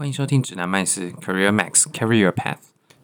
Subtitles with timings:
[0.00, 2.56] 欢迎收听指南麦斯 Career Max Carry Your Path。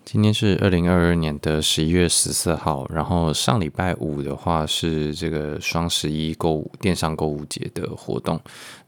[0.02, 8.40] 今天是二零二二年的十一月十四号，然后上礼拜五的话是这个双十一购物电商购物节的活动，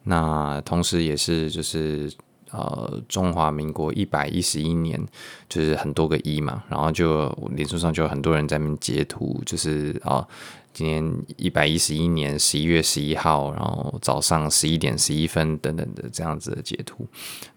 [0.05, 2.11] 那同时也是就是
[2.51, 5.01] 呃中华民国一百一十一年，
[5.49, 10.27] 就是很多个一嘛，然后就脸书上就有很多人在那截图，就是啊。
[10.75, 17.05] 今年一百一十一年十一月十一号，然后早上十一点十一分等等的这样子的截图，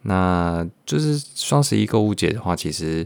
[0.01, 3.05] 那就是双十一购物节的话，其实。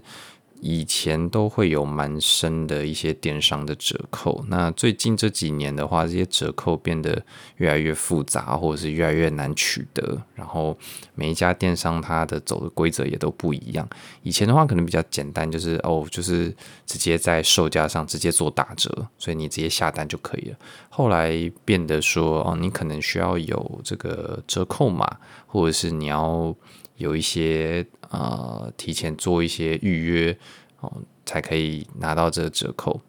[0.61, 7.23] 以前都会有蛮深的一些电商的折扣，那最近这几年的话，这些折扣变得
[7.57, 10.19] 越来越复杂，或者是越来越难取得。
[10.33, 10.75] 然后
[11.13, 13.87] 每一家电商它的走的规则也都不一样。
[14.23, 20.57] 以前的话可能比较简单，就是哦，就是直接在售价上直接做打折，所以你直接下单就可以了。
[20.89, 26.55] 后来变得说哦，你可能需要有这个折扣码，或者是你要。
[26.98, 30.38] 有一些呃，提前做一些预约
[30.80, 30.91] 哦，
[31.26, 33.02] 才可以拿到这个折扣。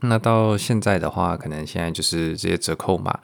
[0.00, 3.18] 那到现在的话，可能现在就是这些折扣码，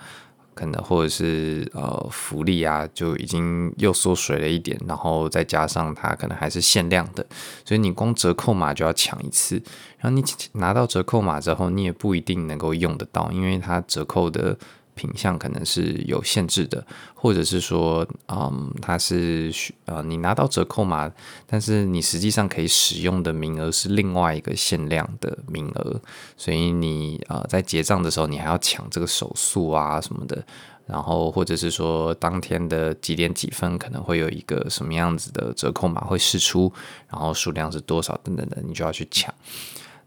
[0.55, 4.79] 可能或者是呃福利啊，就已经又缩水了一点。
[4.87, 7.25] 然后再加上它可能还是限量的，
[7.65, 9.55] 所以你光折扣码就要抢一次。
[9.99, 14.59] 然后你拿到折扣码之后，你也不一定能够用得到，因为它折扣的。
[14.97, 21.13] 品相可能是有限制的，或者是说，嗯，它是需呃，你拿到折扣码，
[21.47, 26.01] 但是你实际上可以使用的名额是另外一个限量的名额，
[26.37, 30.45] 所以你呃在结账的时候，你还要抢这个手速啊什么的，
[30.87, 36.73] 然后或者是说当天的几点几分可能会有一个什么样子的折扣码会试出，
[37.09, 39.33] 然后数量是多少等等的，你就要去抢。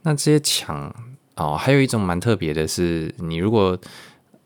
[0.02, 0.94] 那这些抢
[1.36, 3.78] 哦，还有一种蛮特别的是，你如果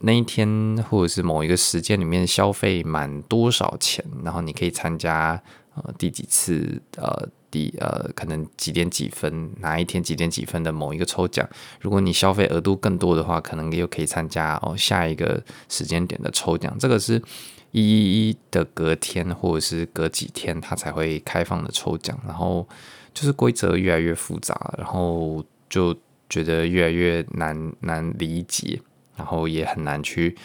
[0.05, 0.47] 那一天
[0.89, 5.41] 或者是某一个时间里面消费满多少钱，然后你可以参加
[5.75, 11.47] 呃第几次呃第呃可能几点几分哪一天几点几分的某一个抽奖。
[11.79, 16.75] 如果你消费额度更多的话，可能又可以参加哦下一个时间点的抽奖。
[16.77, 17.21] 这个是
[17.71, 22.67] 一一一的隔天或者是隔几天它才会开放的抽奖，然后
[23.13, 25.95] 就是规则越来越复杂，然后就
[26.29, 28.81] 觉得越来越难难理解。
[29.15, 30.35] 然后也很难去，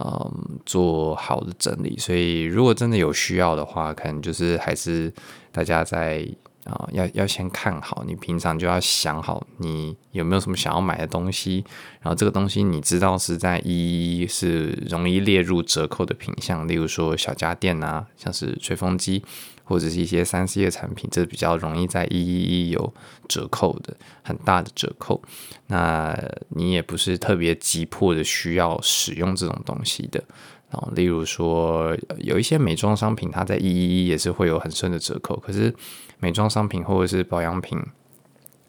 [0.00, 1.96] 嗯，做好的整理。
[1.98, 5.12] 所以如果真的有需要的话，可能就是还是
[5.52, 6.26] 大家在
[6.68, 8.04] 啊，要要先看好。
[8.06, 11.64] 你平常就要想好，你有没有什么想要买的东西。
[12.00, 19.22] 然后这个东西你知道是在一一是容易列入折扣的品项，例如说小家电啊，像是吹风机。
[19.64, 22.94] 或者是一些三 C 的产品，这比较容易在一一一有
[23.28, 25.22] 折扣的很大的折扣。
[25.66, 26.18] 那
[26.48, 30.24] 你也不是特别急迫的需要使用这种东西的。
[30.70, 35.36] 然后，例如说有一些美妆商品，它在一一一也是会有很深的折扣。
[35.40, 35.74] 可是
[36.18, 37.78] 美妆商品或者是保养品，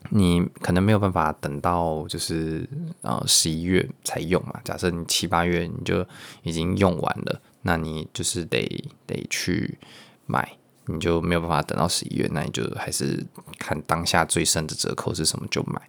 [0.09, 2.67] 你可能没有办法等到就是
[3.01, 4.59] 呃十一月才用嘛。
[4.63, 6.05] 假设你七八月你就
[6.43, 8.65] 已经用完了，那你就是得
[9.05, 9.77] 得去
[10.25, 10.57] 买。
[10.91, 13.23] 你就没有办法等到十一月，那你就还是
[13.57, 15.79] 看当下最深的折扣是什么就买。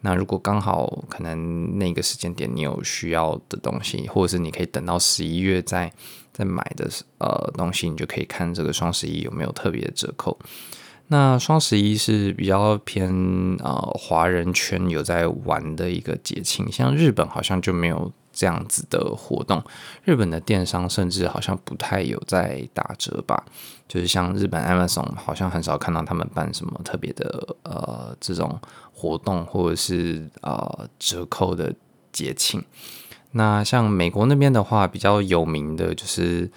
[0.00, 5.92] 那如果刚好可能那个时间点你有需要的东西，或者是你可以等到十一月再
[6.32, 6.88] 再买的
[7.18, 10.38] 呃东西，你就可以看这个双十一有没有特别的折扣。
[11.08, 13.10] 那双十一是比较偏
[13.58, 18.12] 呃华人圈有在玩的一个节庆，像日本好像就没有。
[18.30, 19.60] 这样子的活动，
[20.04, 23.44] 日本的电商甚至好像不太有在打折吧，
[23.88, 28.56] 就是像日本 Amazon 好像很少看到他们办什么特别的呃这种
[28.94, 31.74] 活动或者是呃折扣的
[32.12, 32.64] 节庆。
[33.32, 36.48] 那像美国那边的话，比较有名的就是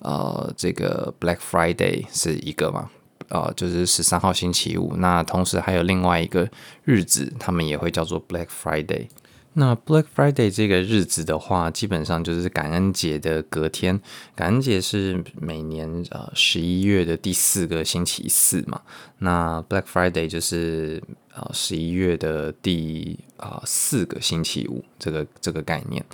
[0.00, 2.90] 呃这个 Black Friday 是一个嘛，
[3.28, 4.94] 呃就是十三号星期五。
[4.96, 6.48] 那同时还有另外一个
[6.84, 9.08] 日子，他们也会叫做 Black Friday。
[9.54, 14.00] 那 Black Friday 这个日子的话，基本上就是感恩节的隔天。
[14.36, 18.80] 感恩节是每年呃十一月的第四个星期四嘛。
[19.18, 21.02] 那 Black Friday 就是
[21.34, 26.04] 呃十一月的第、呃、四个星期五，这个这个概念。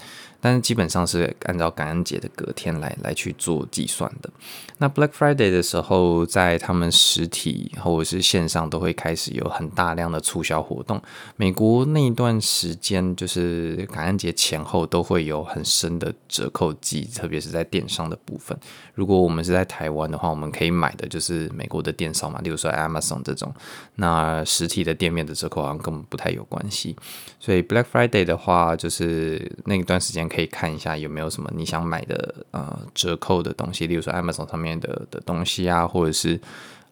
[0.44, 4.28] 但是基本上是按照感恩节的隔天来来去做计算的。
[4.76, 11.00] 那 Black Friday 的时候，在他们实体或者是线上都会开始有很大量的促销活动。
[11.36, 18.54] 美国那一段时间，就是感恩节前后都会有很深的折扣季，特别是在电商的部分。
[18.92, 23.50] 如果我们是在台湾的话，我们可以买的就是美国的电商嘛，例如说 Amazon 这种。
[23.94, 26.94] 那实体的店面的折扣好像根本不太有关系。
[27.40, 30.28] 所以 Black Friday 的话，就是那一段时间。
[30.34, 36.40] 可以看一下有没有什么你想买的呃折扣的东西，例如说 Amazon 上面的的东西啊，或者是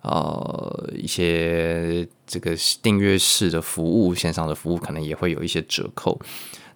[0.02, 6.20] 呃一些这个订阅式的服务，线上的服务可能也会有一些折扣。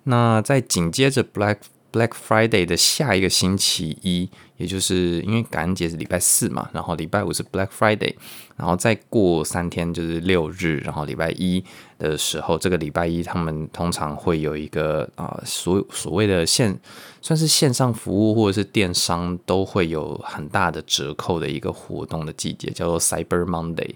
[0.04, 1.58] 那在紧接着 Black
[1.92, 8.14] Black Friday 的下一个星期一，也就是因为感恩节是礼拜四嘛，然后礼拜五是 Black Friday，
[8.56, 11.64] 然后再过三天就是六日，然后礼拜一
[11.98, 16.78] 的时候，这个礼拜一他们通常会有一个啊、所所谓的线，
[17.20, 23.94] 算是线上服务或者是电商都会有很大的折扣的一个活动的季节，叫做 Cyber Monday。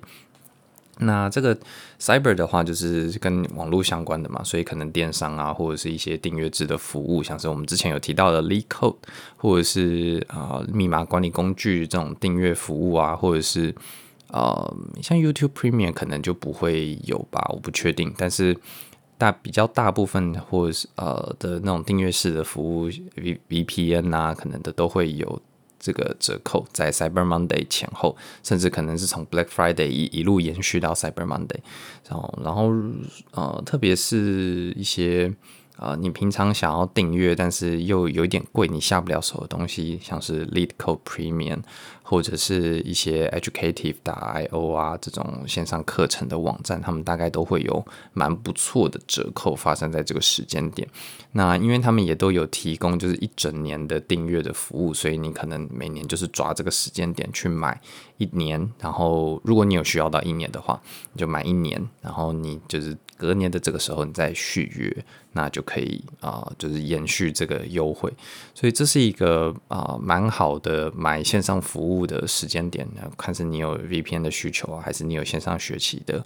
[1.02, 1.58] 那这个
[1.98, 8.96] cyber 的话，就是跟网络相关的嘛，所以可能电商啊，或者是一些订阅制的服务，像是我们之前有提到的 LeetCode，
[9.38, 13.74] 或者是啊、密码管理工具这种订阅服务啊，或者是
[14.32, 18.14] 呃像 YouTube Premium 可能就不会有吧，我不确定。
[18.16, 18.56] 但是
[19.18, 25.40] 大比较大部分或是呃的那种订阅式的服务，V VPN 啊，可能的都会有。
[25.82, 31.56] 这个折扣在 Cyber Monday 前后，甚至可能是从 Black Friday 一一路延续到 Cyber Monday，
[32.06, 32.70] 然后，然后
[33.30, 35.32] 呃，特别是一些。
[35.78, 41.60] 呃，你平常想要订阅，但是又有点贵，你下不了手的东西，像是 LeetCode Premium
[42.10, 50.88] 或者是一些 educative 打 i o 啊这种线上课程的网站，他们大概都会有蛮不错的折扣发生在这个时间点。
[51.30, 57.80] 那因为他们也都有提供就是一整年的订阅的服务，所以你可能每年就是抓这个时间点去买
[58.20, 60.80] 一年，然后如果你有需要到一年的话，
[61.12, 62.96] 你就买一年，然后你就是。
[63.20, 68.10] 隔年的这个时候你再续约，那就可以啊、就是延续这个优惠，
[68.54, 72.88] 所以这是一个啊蛮、好的买线上服务的时间点。
[73.18, 76.24] 看是你有 VPN 的需求啊，还是你有线上学习的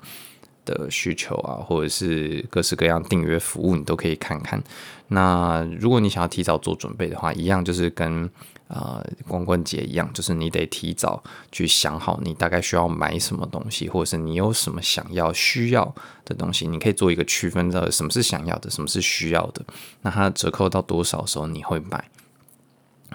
[0.64, 4.62] 的需求啊，或者是各式各样订阅服务，你都可以看看。
[5.08, 8.30] 那如果你想要提早做准备的话，一样就是跟。
[8.68, 11.22] 呃，光棍节一样，就是你得提早
[11.52, 15.94] 去想好你大概需要买什么东西，或者是你有什么想要需要
[16.24, 19.62] 的东西，你可以做一个区分的，什么是想要的，什么是需要的。
[20.00, 22.02] 那它折扣到多少时候你会买？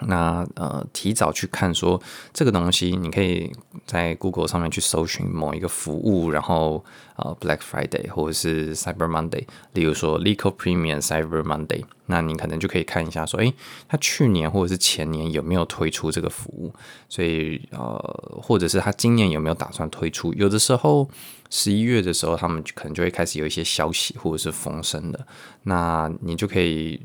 [0.08, 2.02] 那呃，提早去看说
[2.34, 3.52] 这个东西，你可以
[3.86, 6.84] 在 Google 上面去搜寻某一个服务，然后
[7.18, 13.54] 呃 Black Friday 或者是 Cyber Monday，例如说 LeetCode Premium Cyber Monday，那你可能就可以看一下说，诶，
[13.88, 16.74] 他去年或者是前年有没有推出这个服务？
[17.08, 20.34] 所以呃，或者是他今年有没有打算推出？
[20.34, 21.10] 有的时候
[21.50, 25.28] 十一月的时候，他们可能就会开始有一些消息或者是风声的，
[25.64, 27.02] 那你就可以。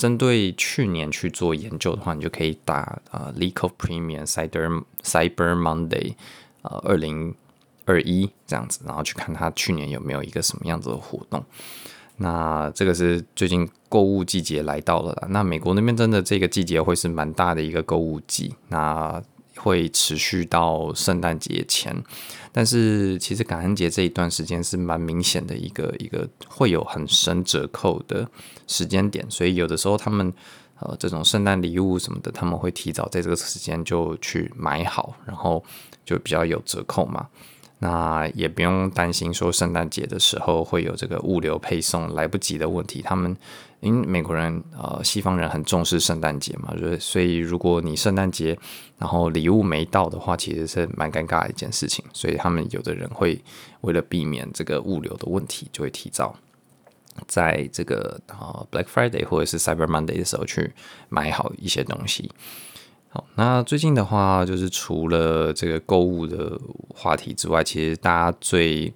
[0.00, 6.14] 针对去年去做研究的话，你就可以打呃 leak of Premium Cyber Cyber Monday
[6.62, 7.34] 呃二零
[7.84, 11.44] 二一这样子，然后去看它去年有没有一个什么样子的活动。
[12.16, 18.54] 那这个是最近购物季节来到了，那美国那边真的这个季节会是蛮大的一个购物季。
[18.68, 19.22] 那
[19.62, 21.94] 会持续到圣诞节前，
[22.50, 28.28] 但是其实感恩节这一段时间是蛮明显的一个一个会有很深折扣的
[28.66, 30.32] 时间点，所以有的时候他们
[30.80, 35.62] 呃这种圣诞礼物什么的，他们会提早在这个时间就去买好，然后
[36.04, 37.28] 就比较有折扣嘛。
[37.78, 43.36] 那也不用担心说圣诞节的时候会有这个物流配送来不及的问题，他们。
[43.80, 48.58] 因为美国人呃，西方人很重视圣诞节嘛，所以如果你圣诞节
[48.98, 52.04] 然后礼物没到的话，其实是蛮尴尬的一件事情。
[52.12, 53.42] 所以他们有的人会
[53.80, 56.36] 为了避免这个物流的问题，就会提早
[57.26, 60.72] 在这个呃 Black Friday 或者是 Cyber Monday 的时候去
[61.08, 62.30] 买好一些东西。
[63.08, 66.60] 好，那最近的话，就是除了这个购物的
[66.94, 68.92] 话题之外，其实大家最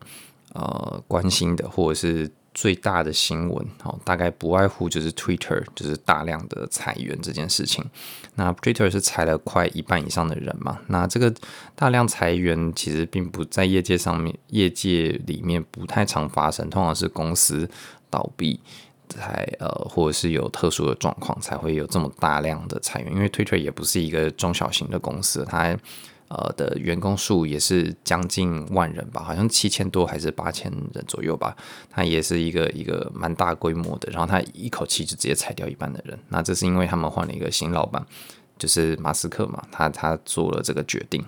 [0.53, 7.85] 呃关心的或者是最大的新闻，哦，大概不外乎就是 Twitter，就是大量的裁员这件事情。
[8.37, 10.79] 那 Twitter 是裁了快一半以上的人嘛？
[10.87, 11.35] 那这个
[11.75, 17.69] 大量裁员其实并不在业界上面，业界里面不太常发生，通常是公司
[18.09, 18.61] 倒闭
[19.09, 23.13] 才呃，或者是有特殊的状况才会有这么大量的裁员。
[23.13, 25.77] 因为 Twitter 也不是一个中小型的公司，它。
[26.35, 31.57] 呃的员工数也是将近万人吧，好像七千多还是八千人左右吧。
[31.91, 36.19] 他也是一个一个蛮大规模的，然后他一口气就直接裁掉一半的人。
[36.29, 38.05] 那这是因为他们换了一个新老板，
[38.59, 41.25] 就是马斯克嘛，他他做了这个决定。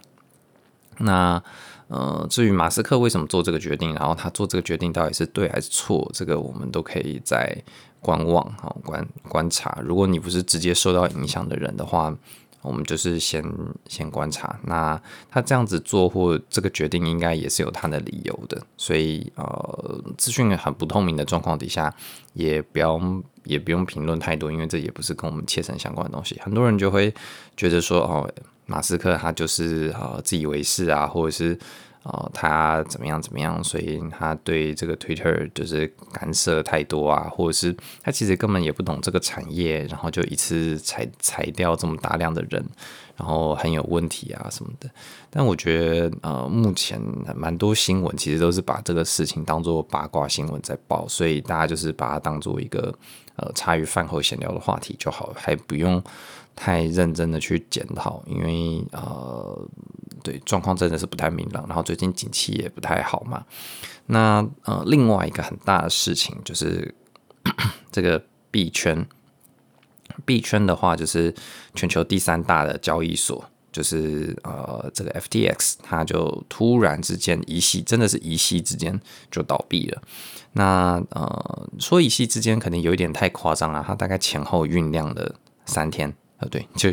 [0.99, 1.43] 那
[1.89, 7.57] 呃，至于马斯克为什么做这个决定，然后他做这个决定到底是对还是错，这个我们都可以在
[8.01, 9.79] 观望哈，观观察。
[9.85, 12.13] 如果你不是直接受到影响的人的话，
[12.63, 13.45] 我们就是先
[13.89, 14.59] 先观察。
[14.65, 18.61] 那他这样子做或这个决定，应该也是有他的理由的。
[18.77, 21.95] 所以呃，资讯很不透明的状况底下，
[22.33, 23.01] 也不要
[23.45, 26.41] 也不用评论太多，因为这也不是跟我们切身相关的东西。
[26.43, 27.15] 很多人就会
[27.57, 28.31] 觉得说，哦，
[28.67, 31.59] 马斯克他就是呃自以为是啊，或者是。
[32.07, 33.63] 哦，他怎么样怎么样？
[33.65, 42.65] 所以他对这个 Twitter 就是干涉太多啊，或者是他其实根本也不懂这个产业，然后就一次裁裁掉这么大量的人，
[43.17, 44.89] 然后很有问题啊什么的。
[45.31, 47.01] 但我觉得，呃，目前
[47.35, 52.95] 蛮多新闻其实都是把这个事情当做八卦新闻在报，所以大家就是把它当做一个
[53.35, 56.01] 呃茶余饭后闲聊的话题就好，还不用
[56.57, 59.69] 太认真的去检讨，因为呃。
[60.23, 63.45] 对，状况真的是不太明朗，然后最近景气也不太好嘛。
[64.07, 66.93] 那呃，另外一个很大的事情就是
[67.93, 68.21] 这个
[68.51, 69.07] 币圈，
[70.25, 71.33] 币圈的话就是
[71.75, 80.03] 全球第三大的交易所，就是呃这个 FTX，它就突然之间一夕，真的是一夕之间就倒闭了。
[80.55, 85.37] 那呃说一夕之间可能有一点太夸张了，它大概前后酝酿了
[85.67, 86.91] 三天，呃对，就。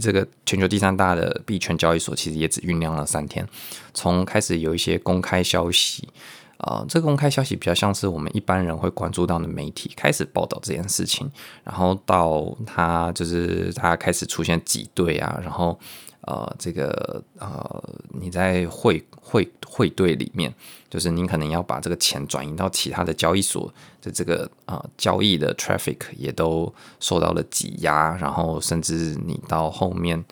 [0.00, 3.48] 这个全球第三大的币圈交易所其实也只酝酿了三天，
[3.92, 6.08] 从开始有一些公开消息，
[6.56, 11.30] 啊、呃，这个公开消息比较像是我们一般人会关注到的媒体开始报道这件事情，
[11.62, 15.78] 然后到他就是他开始出现挤兑啊，然后。
[16.26, 20.54] 呃，这个呃，你在汇汇汇兑里面，
[20.90, 30.22] 就是您可能要把这个钱转移到其他的交易所的这个啊交易的 traffic 也都受到了挤压，然后甚至你到后面，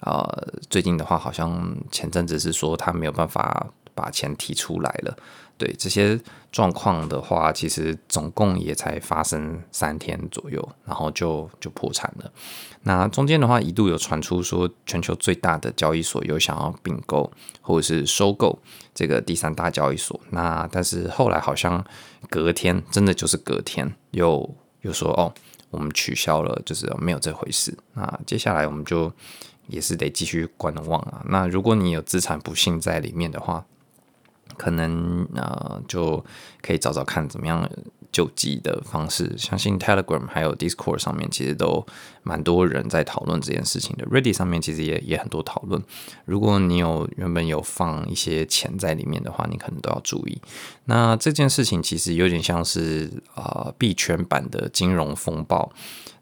[0.00, 5.16] 呃，最近的话，好像前阵子是说他没有办法把钱提出来了。
[5.60, 6.18] 对这些
[6.50, 12.32] 状况的话，其实总共也才发生三天左右，然后就就破产了。
[12.84, 18.58] 那中间的话，一度有传出说，全球最大的交易所有想要并购或者是收购
[18.94, 20.18] 这个第三大交易所。
[20.30, 21.84] 那但是后来好像
[22.30, 25.30] 隔天，真的就是隔天又又说哦，
[25.68, 27.76] 我们取消了，就是没有这回事。
[27.92, 29.12] 那接下来我们就
[29.66, 31.22] 也是得继续观望啊。
[31.28, 33.66] 那如果你有资产不幸在里面的话，
[34.60, 36.22] 可能呃就
[36.60, 37.66] 可以找找看怎么样
[38.12, 39.34] 救济的方式。
[39.38, 41.86] 相信 Telegram 还有 Discord 上面其实都
[42.22, 44.04] 蛮多人在讨论这件事情的。
[44.04, 45.82] Reddit 上面其实也也很多讨论。
[46.26, 50.38] 如果你有原本有放一些钱在里面的话，你可能都要注意。
[50.84, 55.72] 那这件事情其实有点像是啊币圈版的金融风暴。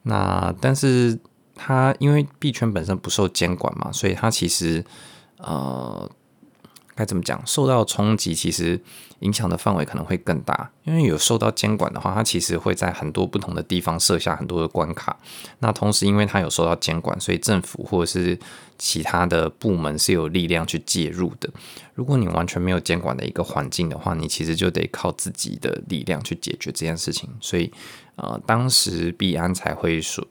[0.04, 1.18] 那但是
[1.56, 4.84] 它因为币圈本身不受监管嘛，所以它其实
[5.38, 6.08] 呃。
[6.98, 7.40] 该怎么讲？
[7.46, 8.80] 受到冲击，其实
[9.20, 10.68] 影响的范围可能会更大。
[10.82, 15.16] 因为有受到监管的话，它其实会在很多不同的地方设下很多的关卡。
[15.60, 18.36] 那同时，因为它有受到监管，所以政府或者是
[18.78, 21.48] 其他的部门是有力量去介入的。
[21.94, 27.30] 如果你完全没有监管的一个环境的话，你其实就得靠自己的力量去解决这件事情。
[27.40, 27.70] 所以，
[28.16, 30.26] 呃，当时币安才会说。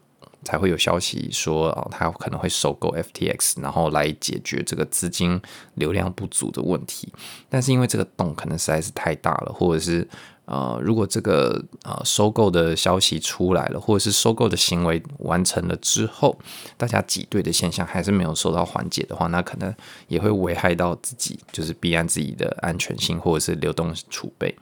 [0.48, 5.38] 才会有消息说，哦，他可能会收购 FTX，然后来解决这个资金
[5.74, 7.12] 流量不足的问题。
[7.50, 10.08] 但是因为这个洞可能实在是太大了，或者是
[10.46, 16.34] 呃，如果这个呃收购的消息出来了，或者是收购的行为完成了之后，
[16.78, 19.74] 大家挤兑的现象还是没有受到缓解的话，那可能
[20.06, 24.56] 也会危害到自己，就是币安自己的安全性或者是流动储备。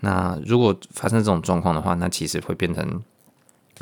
[0.00, 3.00] 那如果发生这种状况的话，那其实会变成。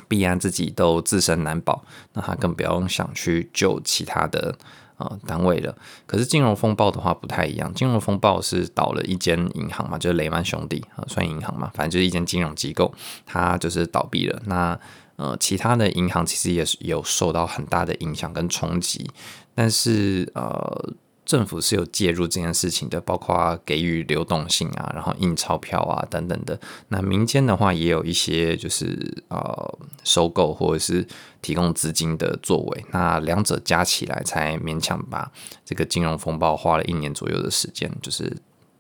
[0.09, 4.57] 必然自己都自身难保，那他更不要想去救其他的
[4.97, 5.76] 呃单位了。
[6.07, 12.93] 可是金融风暴的话不太一样，金融风暴是倒了一间银行嘛，就是雷曼兄弟啊，算银行嘛，反正就是一间金融机构，
[13.25, 14.43] 它就是倒闭了。
[14.47, 14.79] 那
[15.17, 19.11] 呃，其他的银行其实也是有受到很大的影响跟冲击，
[19.55, 20.93] 但是呃。
[21.26, 26.59] 政府是有介入这件事情的，包括给予流动性啊，然后印钞票啊等等的。
[26.88, 31.06] 那民间的话也有一些就是呃收购或者是
[31.42, 32.85] 提供资金的作为。
[32.92, 35.30] 那两者加起来才勉强把
[35.64, 38.35] 这个金融风暴花了一年左右的时间，就是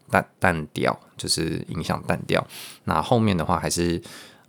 [0.08, 2.46] 淡淡掉，就是影响淡掉。
[2.84, 4.00] 那后面的话还是。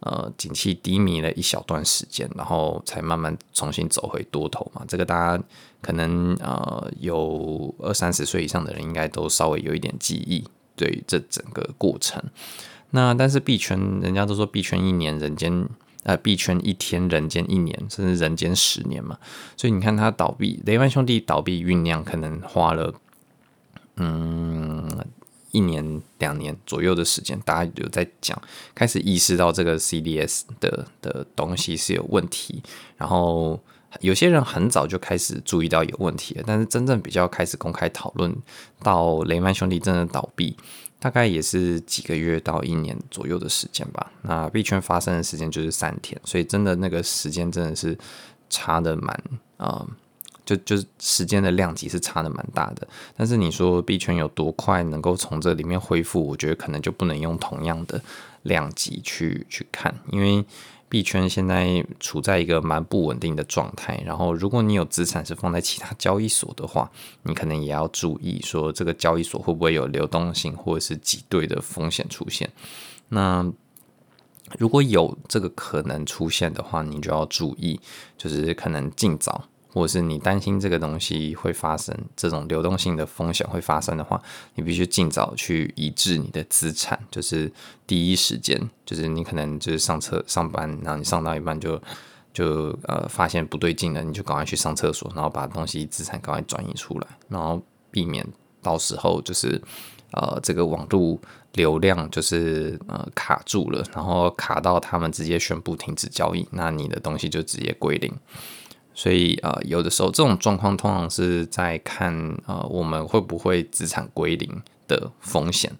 [0.01, 4.85] 呃，景气低迷了一小段时间，然后才慢慢重新走回多头嘛。
[4.87, 5.43] 这个大家
[5.87, 10.43] 可能呃有二三十岁以上的人，应该都稍微有一点记忆，
[10.75, 12.21] 对于这整个过程。
[12.89, 15.69] 那但是币圈，人家都说币圈一年人间，
[16.03, 19.17] 呃，币圈一天人间一年，甚至人间十年嘛。
[19.55, 22.93] 所以你看他倒闭，雷曼兄弟倒闭酝酿，可能花了
[23.95, 25.05] 嗯。
[25.51, 28.39] 一年两年左右的时间，大家有在讲，
[28.75, 32.61] 开始意识到这个 CDS 的的东西是有问题，
[32.97, 33.59] 然后
[34.01, 38.35] 有些人很早就开始注意到有问题了，但是真正比较开始公开讨论
[38.81, 40.55] 到雷曼兄弟真的倒闭，
[40.99, 44.11] 大概也是几个月到一年左右的时间吧。
[44.21, 47.97] 那币圈发生的时间就是三天，所以真的那个时间真的是
[48.49, 49.23] 差的蛮
[49.57, 49.85] 啊。
[50.45, 52.87] 就就是时间的量级是差的蛮大的，
[53.17, 58.01] 但是你说币圈有多快能够从这里面恢复，我觉得可能就不能用同样的
[58.43, 60.41] 量级去去看，因为
[60.89, 64.01] 币圈现在处在一个蛮不稳定的状态。
[64.05, 66.89] 然后，如果你有资产是放在其他交易所的话，
[67.23, 72.49] 你可能也要注意说这个交易所会不会有流动性或者是挤兑的风险出现。
[73.09, 73.51] 那
[74.57, 77.79] 如果有这个可能出现的话，你就要注意，
[78.17, 79.43] 就是可能尽早。
[79.69, 84.21] 或者是你担心这个东西会发生，这种流动性的风险会发生的话，
[84.55, 87.51] 你必须尽早去移置你的资产，就是
[87.85, 91.79] 第一时间，就是你可能就是上厕上班，然后你上到一半就
[92.33, 98.25] 就呃发现不对劲了，你就赶快去上厕所，然后把东西资产赶快转移出来，然后避免
[98.61, 99.61] 到时候就是
[100.11, 101.19] 呃这个网络
[101.53, 108.13] 流量就是呃卡住了，然后卡到他们直接宣布停止交易，那你的东西就直接归零。
[108.97, 112.11] 所以呃，有的时候这种状况通常是在看
[112.47, 115.71] 呃，我们会不会资产归零的风险。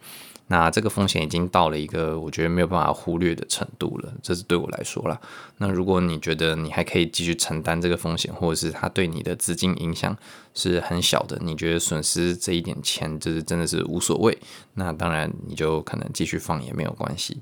[0.50, 5.20] 那这个风险已经到了一个我觉得没有办法忽略的程度了，这是对我来说啦。
[5.58, 10.16] 那如果你觉得你还可以继续承担这个风险，或者是它对你的资金影响
[10.54, 14.38] 是很小的，你觉得损失这一点钱就是真的是无所谓，
[14.76, 17.42] 那当然你就可能继续放也没有关系。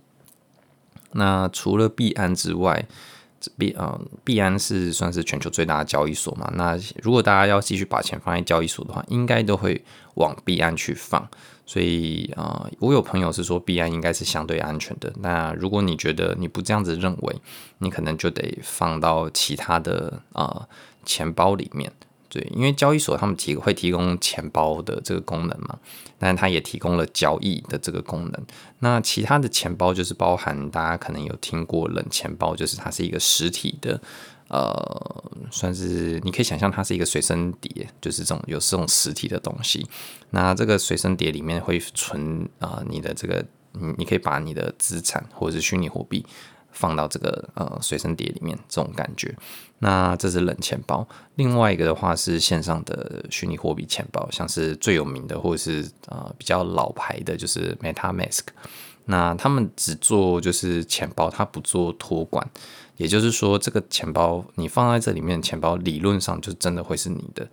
[1.12, 2.88] 那除了币安之外，
[3.58, 6.52] 币嗯，币安是算是全球最大的交易所嘛。
[6.56, 9.84] 那如果大家要继续把钱放在交易所的话，应该都会
[10.16, 11.28] 往币安去放。
[11.68, 15.12] 所以啊、呃，我有朋友是说币安应该是相对安全的。
[15.18, 17.36] 那如果你觉得你不这样子认为，
[17.80, 20.70] 你可能就得放到其他的啊、呃、
[21.06, 21.92] 钱包里面。
[22.36, 25.80] 对，因为交易所他们提会提供钱包的这个功能嘛，
[26.20, 28.46] 但它也提供了交易的这个功能。
[28.80, 34.02] 那其他的钱包就是包含大家可能有听过冷钱包，就是它是一个实体的，
[34.50, 39.88] 呃，算是你可以想象它是一个随身碟，就是这种有这种实体的东西。
[40.32, 46.26] 那这个随身碟里面会存啊、你的这个，你你可以把你的资产或者是虚拟货币。
[46.76, 49.36] 放到这个呃随身碟里面，这种感觉。
[49.80, 51.08] 那这是冷钱包。
[51.36, 58.42] 另外一个的话是线上的虚拟货币钱包，像是最有名的或者是呃比较老牌的，就是 MetaMask。
[59.06, 62.48] 那他们只做就是钱包，它不做托管。
[62.98, 67.48] 也就是说，这个钱包你放在这里面，钱包理论上就真的会是你的。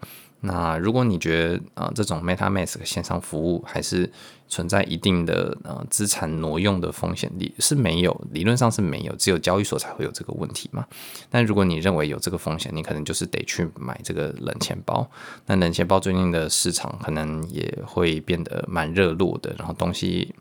[0.44, 4.10] 那如果你觉得啊、呃，这种 MetaMask 线上服务还是
[4.48, 10.84] 存在一定的呃资产挪用的风险，理是没有，理论上是没有，只有交易所才会有这个问题嘛。
[11.30, 15.08] 但如果你认为有这个风险，你可能就是得去买这个冷钱包。
[15.46, 20.34] 那冷钱包最近的市场可能也会变得蛮热络的，然后东西。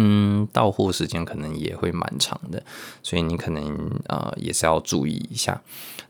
[0.00, 2.62] 嗯，到货时间可能也会蛮长的，
[3.02, 5.60] 所以你可能呃也是要注意一下。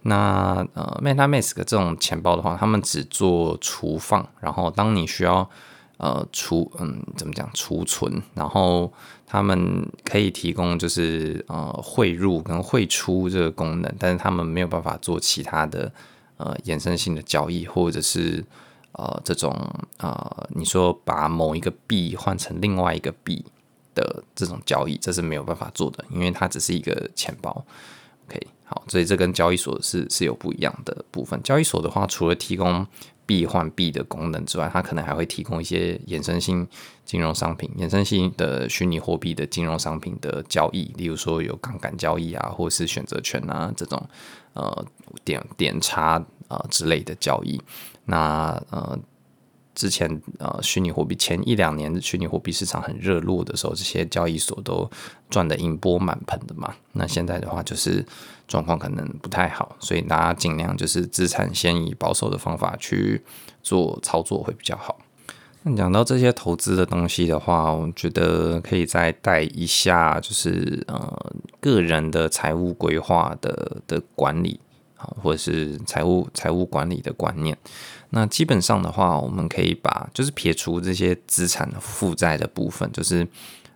[0.03, 5.49] 那呃，MetaMask 这种钱包的话，他们只做储放，然后当你需要
[5.97, 8.93] 呃储嗯怎么讲储存，然后
[9.27, 15.91] 他们可以提供就是呃汇入跟汇出这个功能，但是他们没有办法做其他的
[16.37, 18.45] 呃衍生性的交易，或者是
[18.93, 19.57] 呃这种、
[19.97, 23.43] 呃、你说把某一个币换成另外一个币。
[23.99, 27.51] 的这种交易，这是没有办法做的，因为它只是一个钱包。
[28.29, 31.43] OK，好，所以这跟交易所是是有不一样的部分。
[31.43, 32.87] 交易所的话，除了提供
[33.27, 36.69] 币换币的功能之外，它可能还会提供一些衍生性
[37.05, 44.01] 金融商品、衍生性的虚拟货币的金融商品的交易，例如说有杠杆交易啊，或是选择权啊这种
[44.53, 44.87] 呃
[45.25, 47.61] 点点差啊、之类的交易。
[48.05, 48.99] 那呃。
[49.79, 54.91] 之前呃，虚拟货币前一两年的虚拟货币市场很热络的时候，这些交易所都
[55.31, 56.75] 赚得盈波满盆的嘛。
[56.95, 58.05] 那现在的话，就是
[58.49, 63.23] 状况可能不太好，所以大家尽量就是资产先以保守的方法去
[63.63, 64.99] 做操作会比较好。
[65.63, 74.59] 那讲到这些投资的东西的话，我觉得可以再带一下，就是呃个人的财务规划的的管理
[74.97, 77.57] 啊，或者是财务财务管理的观念。
[78.11, 83.27] 那基本上的话，我们可以把就是撇除这些资产负债的部分，就是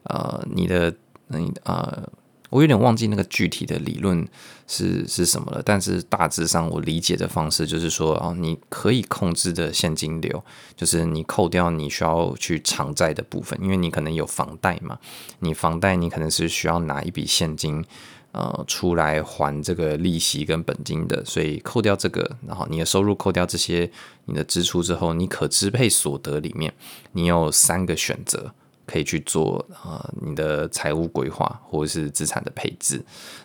[0.05, 0.95] 呃你的
[1.29, 2.09] 你呃，
[2.51, 4.27] 我有点忘记那个具体的理论
[4.67, 10.43] 是是什么了，但是大致上我理解的方式就是说，哦，你可以控制的现金流，
[10.77, 14.99] 就是你扣掉你需要去偿债的部分，因为你可能有房贷嘛，
[15.41, 17.85] 你房贷你可能是需要拿一笔现金。
[18.33, 23.91] 呃出来还这个利息跟本金的，所以扣掉这个，然后你的收入扣掉这些
[24.25, 26.75] 你的支出之后，你可支配所得里面，
[27.13, 28.53] 你有三个选择。
[28.85, 33.03] 可以去做呃你的财务规划或者是资产的配置。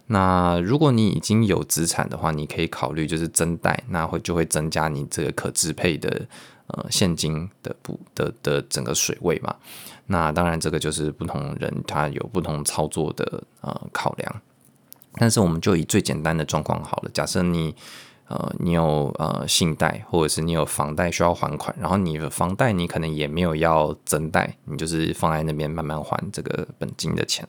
[0.07, 6.27] 那如果你已经有资产的话，你可以考虑就是增贷，那会就会增加你这个可支配的
[6.65, 9.55] 呃现金的不的的整个水位嘛。
[10.07, 14.41] 那当然这个就是不同人他有不同操作的呃考量。
[15.17, 17.75] 但是我们就以最简单的状况好了，假设你。
[18.29, 27.47] 呃，你有呃信贷，或者是你有房贷需要还款，然后你的房贷你可能也没有要增贷，你就是放在那边慢慢还这个本金的钱。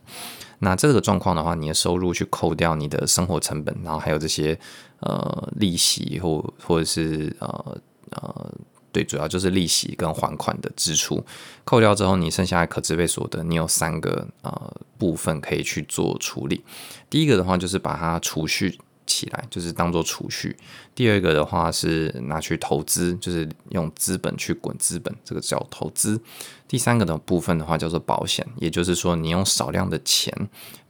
[0.60, 4.56] 那这个状况的话，你的收入去扣掉你的生活成本，然后还有这些
[5.00, 7.76] 呃利息或或者是呃
[8.10, 8.52] 呃
[8.98, 11.24] 最，主要就是利息跟还款的支出
[11.64, 16.64] 扣掉之后，你剩下的可支配所得，你有三个呃部分可以去做处理。
[17.08, 18.78] 第一个的话就是把它储蓄。
[19.10, 20.54] 起来就是当做储蓄。
[20.94, 26.20] 第二个的话是拿去投资，就是用资本去滚资本，这个叫投资。
[26.68, 30.30] 第三个的部分的话叫做保险，也就是说你用少量的钱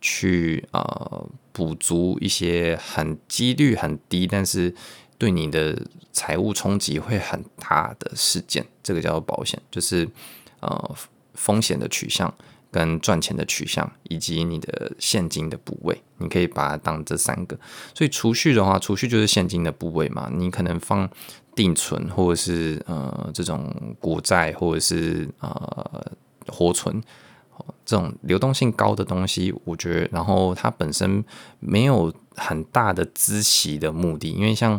[0.00, 4.74] 去呃补足一些很几率很低，但是
[5.18, 5.78] 对你的
[6.12, 10.08] 财务冲击会很大的事件，这个叫做保险，就是
[10.60, 10.96] 呃
[11.34, 12.32] 风险的取向。
[12.70, 17.58] 跟赚钱的取向，以及你的现金的部位，你可以把它当这三个。
[17.94, 20.30] 所以储蓄的话，储蓄就是现金的部位嘛。
[20.30, 21.08] 你可能放
[21.54, 26.12] 定存，或者是呃这种国债，或者是呃
[26.48, 27.02] 活存，
[27.86, 31.24] 这种流动性高的东西，我觉得，然后它本身
[31.60, 34.78] 没有很大的资息的目的，因为像。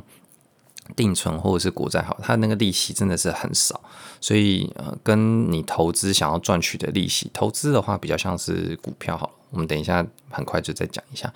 [0.96, 3.82] 定存或者是国债好，它那个利息真的是很少，
[4.20, 9.34] 所以呃，跟你投资想要赚取的利息，投资的话比较像是股票好了。
[9.52, 11.34] 我们等一下很快就再讲一下。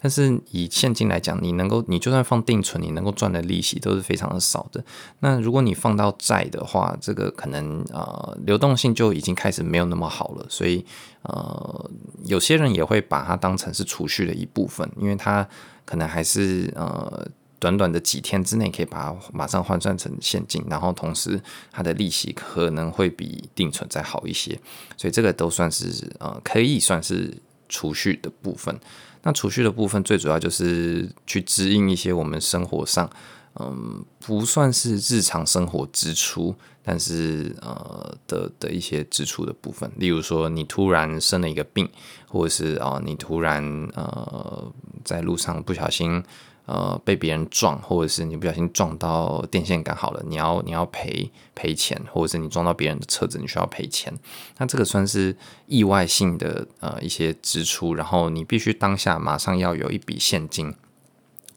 [0.00, 4.84] 但是以现金来讲，你能够你就算放定存，你能够赚的利息都是非常的少的。
[5.18, 10.46] 那如果你放到债的话，这个可能呃流动性就已经开始没有那么好了。
[10.48, 10.84] 所以
[11.22, 11.90] 呃，
[12.24, 15.48] 有些人也会把它当成是储蓄的一部分，因为它
[15.84, 17.26] 可能还是呃。
[17.58, 21.40] 短短的几天之内可以把它马上换算成现金，然后同时
[21.72, 24.58] 它的利息可能会比定存再好一些，
[24.96, 27.36] 所以这个都算是呃可以算是
[27.68, 28.78] 储蓄的部分。
[29.22, 33.10] 那储蓄的部分最主要就是去支应一些我们生活上
[33.58, 41.88] 嗯不算是日常生活支出，但是呃的的一些支出的部分，例如说你突然生了一个病，
[42.28, 43.62] 或者是啊、你突然
[43.94, 44.72] 呃
[45.04, 46.22] 在路上不小心。
[46.68, 54.12] 呃，被别人撞，或者是你不小心撞到电线杆，好了，你要你要赔赔钱，或者是你撞到别人的车子，你需要赔钱。
[54.58, 55.36] 那这个算是
[55.68, 60.74] 意外性的呃一些支出，然后你必须当下马上要有一笔现金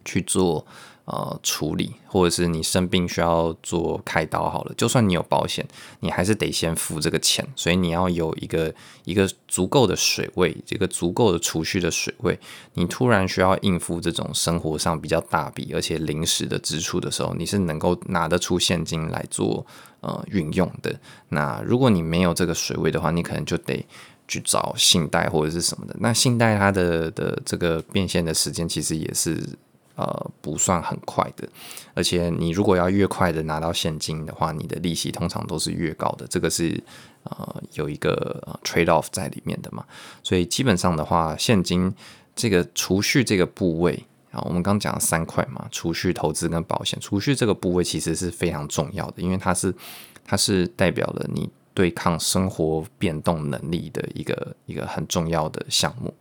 [0.06, 0.68] 去做。
[1.12, 5.68] 呃，处理或者是你生病需要做开刀好了，就算你有保险，
[6.02, 8.72] 你还是得先付这个钱，所以你要有一个
[9.06, 12.40] 一个足够的水位，这个足够的储蓄的水位。
[12.76, 19.66] 你突然需要应付这种生活上比较大笔而且临时的支出的时候，你是能够拿得出现金来做
[20.02, 21.00] 呃运用的。
[21.30, 23.84] 那如果你没有这个水位的话，你可能就得
[24.28, 25.96] 去找信贷或者是什么的。
[26.00, 29.58] 那信贷它的的这个变现的时间其实也是。
[30.00, 31.46] 呃，不算很快的，
[31.94, 36.82] 而且你如果要越快的拿到现金的话，你的利息通常都是越高的，这个是
[37.24, 39.84] 呃有一个 trade off 在里面的嘛。
[40.24, 41.94] 所以基本上的话，现金
[42.34, 46.98] 这个储蓄这个部位啊，我们刚讲了三块嘛，储蓄、投资跟保险。
[47.02, 49.76] 储蓄这个部位其实是非常重要的，因为它是
[50.24, 56.14] 它是代表了你对抗生活变动能力的一个一个很重要的项目。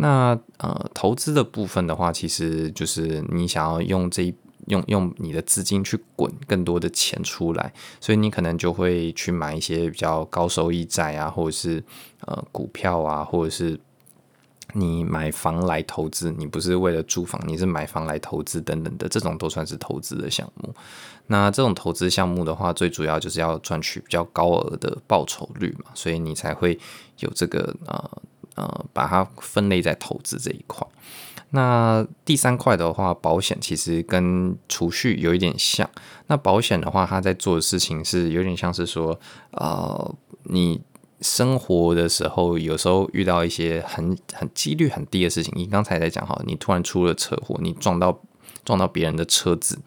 [0.00, 4.32] 那呃，投资的部分的话，其实就是你想要用这一
[4.68, 11.82] 用用你的资金去滚更多的钱出来，所以你可能就会去买一些比较高收益债啊，或者是
[12.20, 13.80] 呃股票啊，或者是
[14.74, 20.72] 你买房来投资，你不是为了住房，你是买房来投资等等的，这种都算是投资的项目。
[21.26, 26.78] 那这种投资项目的话，最主要就是要赚取比较高额的报酬率嘛，所以你才会
[27.18, 28.22] 有这个呃。
[28.58, 30.84] 呃，把它分类在投资这一块。
[31.50, 35.88] 那第三块的话，保险其实跟储蓄有一点像。
[36.26, 39.18] 那保险的话，它在做的事情是有点像是说，
[39.52, 40.82] 呃，你
[41.20, 45.50] 生活的时候有时候遇到一些很很几率很低的事情。
[45.56, 48.20] 你刚才在讲哈，你突然出了车祸，你撞到
[48.64, 49.78] 撞到别人的车子，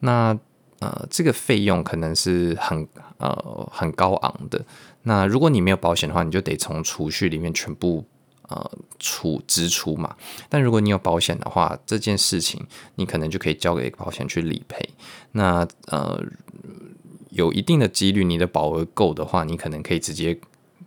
[0.00, 0.36] 那
[0.80, 4.64] 呃，这个费用可能是很呃很高昂的。
[5.04, 8.04] 那如果你没有保险的话，你就得从储蓄里面全部。
[8.48, 10.16] 呃出支出嘛。
[10.48, 14.88] 但如果你有保险的话，这件事情你可能就可以交给保险去理赔。
[15.32, 16.22] 那呃
[17.30, 20.38] 有一定的几率，你的保额够的话，你可能可以直接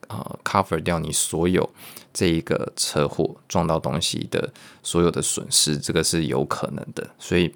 [0.08, 1.70] 呃 cover 掉你所有
[2.14, 7.10] 这一个车祸撞到东西的所有的损失，这个是有可能的。
[7.20, 7.54] 所以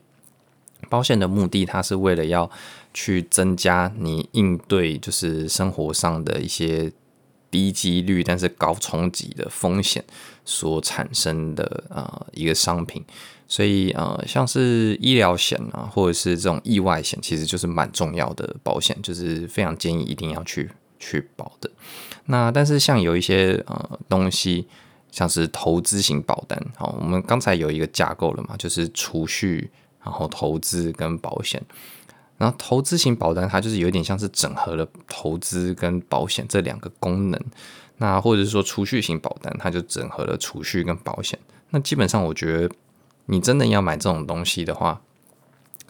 [0.90, 2.52] 保险的目的，它是为了要
[2.94, 6.92] 去增加你应对就是生活上的一些
[7.52, 10.04] 低几率但是高冲击的风险
[10.46, 13.04] 所产生的呃一个商品，
[13.48, 21.70] 所以呃像是医疗险啊或者是这种意外险，其实就是蛮重要的保险，就是非常建议一定要去去保的。
[22.26, 24.66] 那但是像有一些呃东西，
[25.12, 29.70] 像是投资型保单，好，我们刚才有一个架构了嘛，就是储蓄，
[30.04, 31.62] 然后投资跟保险。
[32.42, 37.40] 然后投资型保单，它就是有点像是整合了投资跟保险这两个功能。
[37.98, 41.38] 那或者是说储蓄型保单，它就整合了储蓄跟保险。
[41.70, 42.74] 那基本上，我觉得
[43.28, 45.00] 你真的要买这种东西的话，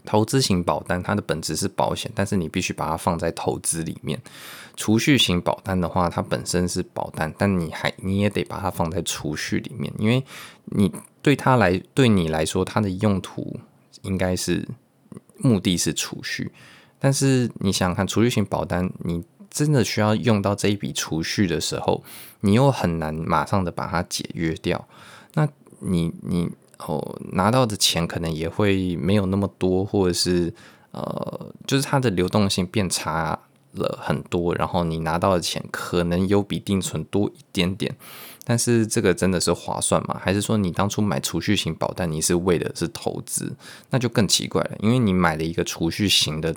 [0.03, 4.21] 投资型保单它的本质是保险，但是你必须把它放在投资里面。
[4.75, 10.21] 储蓄型保单的话，它本身是保单，但你还你也得把它放在储蓄里面，因为
[10.65, 13.57] 你对它来对你来说，它的用途
[14.01, 14.67] 应该是。
[15.43, 16.51] 目的是储蓄，
[16.99, 22.03] 但是你想想看，储蓄型保单，你真的需要用到这一笔储蓄的时候，
[22.41, 24.87] 你又很难马上的把它解约掉。
[25.33, 25.47] 那
[25.79, 30.53] 你你哦拿到的钱可能也会没有那么多，或者是
[30.91, 33.39] 呃，就是它的流动性变差
[33.73, 37.95] 了很多，然后你拿到的钱可能有比定存多一点点。
[38.43, 40.19] 但是这个真的是划算吗？
[40.19, 43.55] 还是说你当初买储蓄型保单，你是为的是投资？
[43.91, 46.53] 那就更奇怪了，因为你买了一个储蓄型的，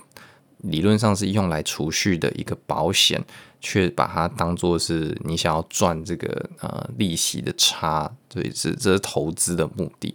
[0.59, 3.23] 理论上是用来储蓄的一个保险，
[3.61, 10.15] 却把它当做是你想要赚这个呃利息的差，对，是这是投资的目的。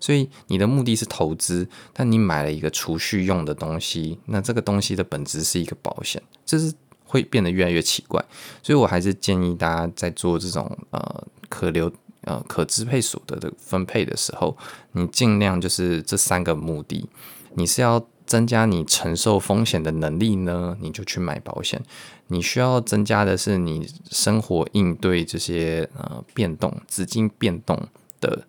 [0.00, 6.74] 所以你的目的是投资，但你买了一个储蓄用的东西，那这个东西的本质是一个保险，这是。
[7.14, 8.20] 会变得越来越奇怪，
[8.60, 11.88] 所以我还是建议大家在做这种呃可留
[12.22, 14.56] 呃可支配所得的分配的时候，
[14.90, 17.08] 你尽量就是这三个目的，
[17.54, 21.78] 你是要增加你承受风险的能力呢，你就去买保险；
[22.26, 27.80] 你需要增加的是你生活应对这些呃变动、资金变动
[28.20, 28.44] 的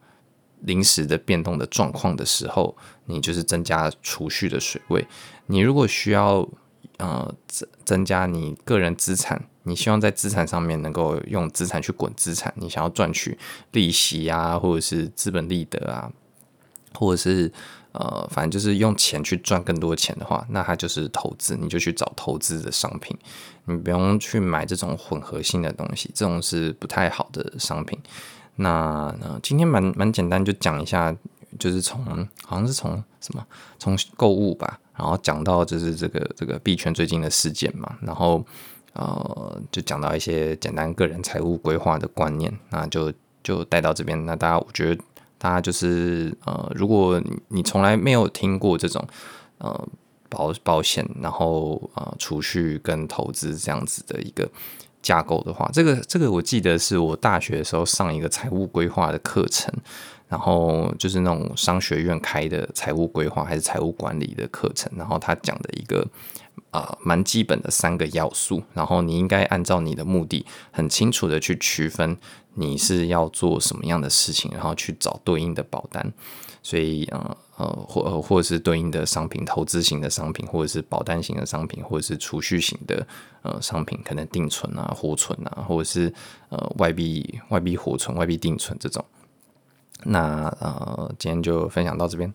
[0.62, 2.75] 临时的变动的状况的时候，
[3.06, 5.06] 你就是增加储蓄的水位。
[5.45, 6.49] 你如果需要。
[6.98, 13.38] 呃，增增加你个人资产，你希望在资产上面能够用资产去滚资产，你想要赚取
[13.72, 16.12] 利息啊，或者是资本利得啊，
[16.94, 17.52] 或者是
[17.92, 23.18] 呃，反正就是用钱去赚更多钱的话，那它就是投资，你就去找投资的商品，
[23.66, 28.00] 你不用去买这种混合性的东西，这种是不太好的商品。
[28.56, 31.16] 那呃，今天蛮蛮简单，就讲一下。
[31.58, 32.04] 就是从
[32.44, 33.48] 好像是从什么
[33.80, 38.46] 从购物吧，然后讲到就是这个这个币圈最近的事件嘛，然后
[38.94, 43.12] 呃就讲到一些简单个人财务规划的观念，那就
[43.44, 44.26] 就带到这边。
[44.26, 45.02] 那大家我觉得
[45.38, 49.06] 大家就是呃，如果你从来没有听过这种
[49.58, 49.88] 呃
[50.30, 54.50] 保保险，然后呃储蓄跟投资这样子的一个
[55.06, 59.72] 架构的话，这个这个我记得是我大学的时候上一个财务规划的课程。
[60.28, 66.06] 然后就是那种商学院开的财务规划还是财务管理的课程，然后他讲的一个
[66.72, 72.18] 啊、蛮基本的三个要素，然后你应该按照你的目的很清楚的去区分
[72.56, 76.12] 你是要做什么样的事情，然后去找对应的保单，
[76.63, 83.08] 所以呃呃或或者是对应的商品，投资型的商品，或者是保单型的商品，或者是储蓄型的
[83.41, 86.13] 呃商品，可能定存啊、活存啊，或者是
[86.50, 89.04] 呃外币外币活存、外币定存这种。
[90.04, 92.34] 那呃，今天就分享到这边。